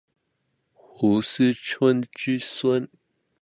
[0.95, 2.89] 斛斯椿之孙。